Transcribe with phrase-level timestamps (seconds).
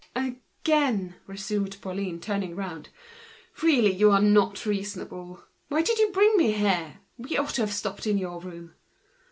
[0.15, 2.89] "Again!" resumed Pauline, turning round.
[3.61, 5.43] "Really you are not reasonable.
[5.67, 7.01] Why did you bring me here?
[7.17, 8.73] We ought to have stopped in your room."